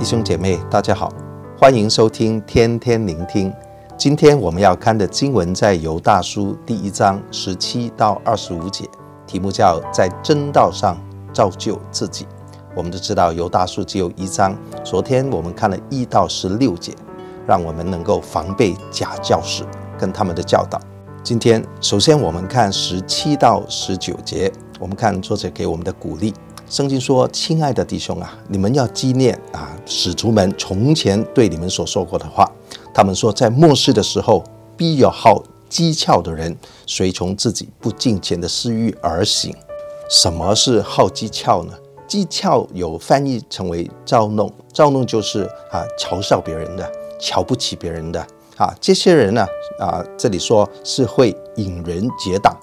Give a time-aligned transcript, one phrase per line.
[0.00, 1.12] 弟兄姐妹，大家好，
[1.58, 3.52] 欢迎收听天天聆听。
[3.98, 8.88] 今天我们要看的经文在犹大书第一章十七到二十五节，
[9.26, 10.96] 题目叫“在真道上
[11.34, 12.26] 造就自己”。
[12.74, 16.94] 我们都知道犹大书只有一章，昨天我们看了一到十六节，
[17.46, 19.66] 让我们能够防备假教师
[19.98, 20.80] 跟他们的教导。
[21.22, 26.32] 今天首先我们看十七到十九节，我们看作者给我们的鼓励。
[26.70, 32.48] 圣经说：“亲爱的弟兄啊，你们要纪念啊，使徒们从前对你们所说过的话。
[32.94, 34.44] 他们说，在末世的时候，
[34.76, 36.56] 必有好讥诮的人，
[36.86, 39.52] 随从自己不敬虔的私欲而行。
[40.08, 41.72] 什么是好讥诮呢？
[42.08, 48.24] 讥诮有翻译成为嘲弄，嘲弄就是啊，嘲笑别人的，瞧不起别人的
[48.56, 48.72] 啊。
[48.80, 49.44] 这些人呢，
[49.80, 52.56] 啊，这里说是会引人结党。”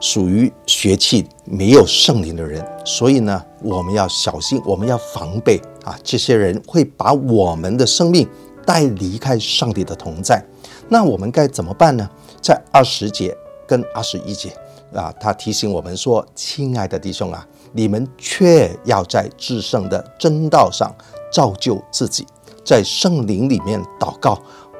[0.00, 5.98] 属于血气没有圣灵的人，所以呢，我们要小心，我们要防备啊！
[6.04, 8.28] 这些人会把我们的生命
[8.64, 10.42] 带离开上帝的同在。
[10.88, 12.08] 那我们该怎么办呢？
[12.42, 14.50] 在二十节跟二十一节
[14.92, 20.94] 啊，他提醒我们说：“亲爱的弟兄啊，你们却要在至圣的真道上
[21.32, 22.26] 造就自己，
[22.64, 24.38] 在圣灵里面祷告，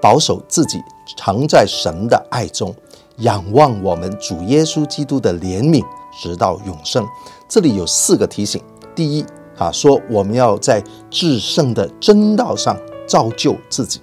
[0.00, 0.78] 保守自己，
[1.16, 2.74] 常在神的爱中。”
[3.18, 5.84] 仰望我们主耶稣基督的怜悯，
[6.20, 7.04] 直到永生。
[7.48, 8.62] 这里有四个提醒：
[8.94, 9.24] 第一，
[9.56, 14.00] 啊，说我们要在至圣的真道上造就自己。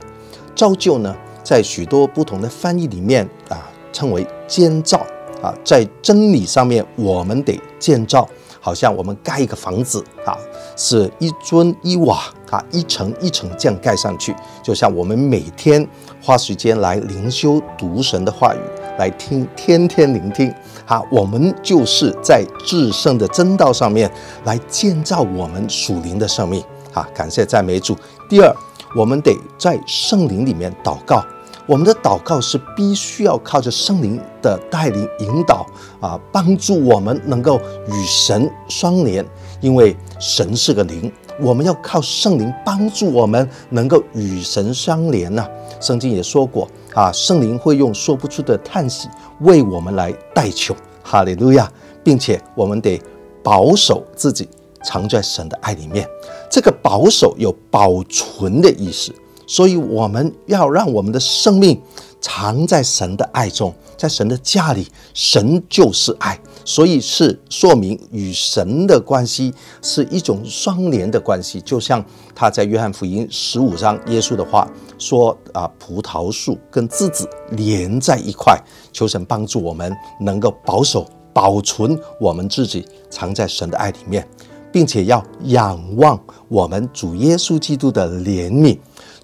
[0.54, 4.98] 造就呢，在许多不同的翻译里面啊，称为建造
[5.42, 8.28] 啊，在真理上面，我们得建造。
[8.60, 10.36] 好像我们盖一个房子啊，
[10.76, 14.36] 是一砖一瓦啊，一层一层这样盖上去。
[14.64, 15.88] 就像我们每天
[16.20, 18.60] 花时间来灵修读神的话语，
[18.98, 20.54] 来听天天聆听
[20.86, 24.10] 好，我们就是在至圣的真道上面
[24.44, 27.08] 来建造我们属灵的生命啊。
[27.14, 27.96] 感谢赞美主。
[28.30, 28.56] 第二，
[28.96, 31.24] 我们得在圣灵里面祷告。
[31.68, 35.66] 我们的祷告是必须要靠着圣灵的带领引导
[36.00, 39.26] 啊，帮助我们能够与神相连，
[39.62, 41.12] 因为神是个灵，
[41.42, 45.44] 我们要靠圣灵帮助我们能够与神相连呐。
[45.82, 49.10] 圣经也说过啊，圣灵会用说不出的叹息
[49.42, 50.74] 为我们来代求，
[51.04, 51.70] 哈利路亚，
[52.02, 53.00] 并且我们得
[53.44, 54.48] 保守自己
[54.82, 56.08] 藏在神的爱里面，
[56.50, 59.14] 这个保守有保存的意思。
[59.48, 61.80] 所以我们要让我们的生命
[62.20, 71.62] 藏在神的爱中，在神的家里，神就是爱，所以是说明与神的关系是一种双连的关系。
[71.62, 72.04] 就像
[72.34, 74.68] 他在约翰福音十五章耶稣的话
[74.98, 78.60] 说啊，葡萄树跟枝子连在一块，
[78.92, 84.28] 求神帮助我们能够保守保存我们自己藏在神的爱里面，
[84.72, 88.78] 并且要仰望我们主耶稣基督的怜悯。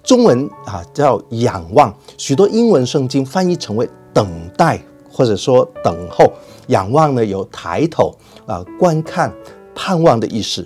[0.03, 4.81] 中文啊叫仰望，许多英文圣经翻译成为等待，
[5.11, 6.31] 或者说等候。
[6.67, 9.33] 仰望呢有抬头啊、观看、
[9.75, 10.65] 盼望的意思。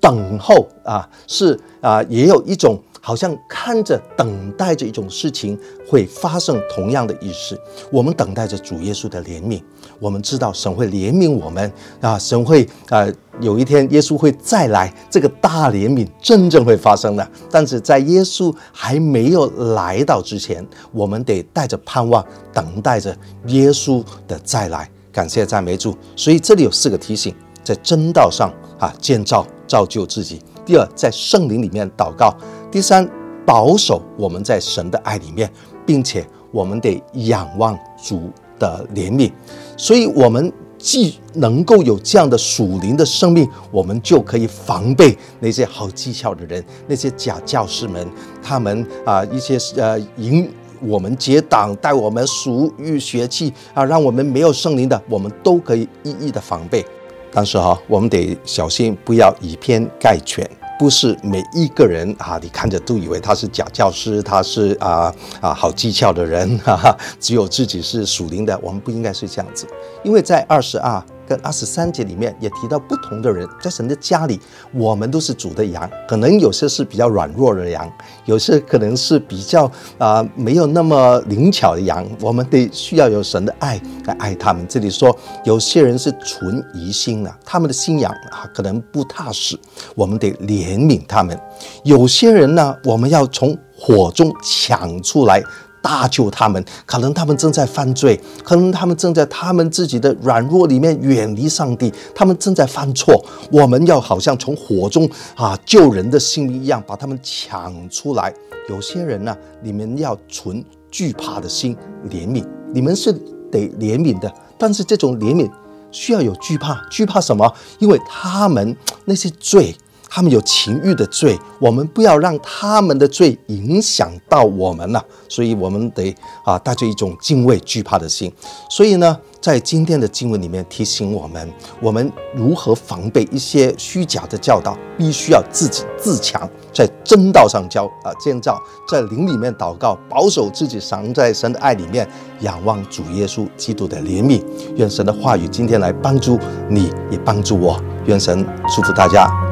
[0.00, 2.78] 等候啊是啊也有一种。
[3.00, 7.60] 好像看着、等待着一种事情会发生，同样的意思。
[7.90, 9.60] 我们等待着主耶稣的怜悯，
[9.98, 17.28] 我们知道神会怜悯我们啊，神会呃有一天耶稣会再来，这个大怜悯真正会发生的。
[17.50, 23.16] 但是在耶稣还没有来到之前，我们得带着盼望，等待着
[23.46, 24.88] 耶稣的再来。
[25.10, 25.92] 感谢赞美主。
[26.14, 27.34] 所以这里有四个提醒：
[27.64, 28.48] 在真道上
[28.78, 32.32] 啊建造造就自己；第二，在圣灵里面祷告。
[32.70, 33.08] 第三，
[33.46, 35.50] 保守我们在神的爱里面，
[35.86, 39.30] 并且我们得仰望主的怜悯，
[39.76, 48.06] 所以，我们既能够有这样的属灵的生命，我们就可以防备那些好技巧的人，那些假教师们，
[48.42, 56.84] 他们啊一些呃引我们结党，带我们属于血气啊，让我们没有圣灵的，我们都可以一一的防备。
[57.32, 60.48] 但是哈，我们得小心，不要以偏概全。
[60.78, 69.66] 不是每一个人啊，你看着都以为他是假教师，他是啊啊好技巧的人，哈哈，只有自己是属灵的，我们不应该是这样子，
[70.02, 74.40] 因为在二十二跟二十三节里面也提到不同的人，在神的家里，
[74.72, 77.92] 我们都是主的羊，可能有些是比较软弱的羊，
[78.26, 79.64] 有些可能是比较
[79.98, 84.64] 啊、呃、没有那么灵巧的羊，我们得需要有神的爱来爱他们。
[84.68, 89.58] 这里说有些人是存疑心的，他们的信仰啊可能不踏实，
[89.96, 90.36] 我们得。
[90.46, 91.36] 怜悯他们，
[91.82, 95.42] 有些人呢，我们要从火中抢出来，
[95.86, 96.64] 搭救他们。
[96.84, 103.24] 可能他们正在犯罪，可能他们正在他们自己的软弱里面远离上帝，他们正在犯错。
[103.52, 108.34] 我们要好像从火中啊救人的性命一样，把他们抢出来。
[108.68, 111.76] 有些人呢、你们要存惧怕的心，
[112.10, 112.44] 怜悯，
[112.74, 113.12] 你们是
[113.52, 115.48] 得怜悯的，但是这种怜悯
[115.92, 117.54] 需要有惧怕，惧怕什么？
[117.78, 119.76] 因为他们那些罪。
[120.08, 126.14] 他们有情欲的罪，我们不要让他们的罪影响到我们了，所以我们得
[126.44, 128.32] 啊带着一种敬畏惧怕的心。
[128.70, 138.58] 所以呢，在今天的经文里面提醒我们，我们如何防备一些虚假的教导，必须要自己自强，在真道上教啊建造，
[138.88, 142.08] 在灵里面祷告，保守自己，藏在神的爱里面，
[142.40, 144.42] 仰望主耶稣基督的怜悯。
[144.76, 146.38] 愿神的话语今天来帮助
[146.70, 147.78] 你，也帮助我。
[148.06, 149.45] 愿神祝福大家。